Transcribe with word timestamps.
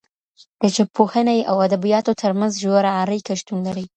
د 0.61 0.63
ژبپوهني 0.75 1.39
او 1.49 1.55
ادبیاتو 1.67 2.17
ترمنځ 2.21 2.53
ژوره 2.63 2.91
اړیکه 3.03 3.31
شتون 3.41 3.59
لري. 3.67 3.85